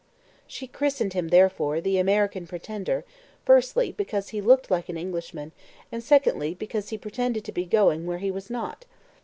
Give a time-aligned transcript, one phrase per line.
[0.47, 3.05] She christened him, therefore, the "American Pretender,"
[3.45, 5.51] firstly, because he looked like an Englishman,
[5.91, 8.85] and secondly, because he pretended to be going where he was not.